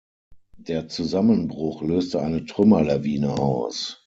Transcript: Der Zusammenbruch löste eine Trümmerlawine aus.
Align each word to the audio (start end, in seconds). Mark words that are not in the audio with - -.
Der 0.57 0.87
Zusammenbruch 0.87 1.83
löste 1.83 2.21
eine 2.23 2.43
Trümmerlawine 2.47 3.37
aus. 3.37 3.99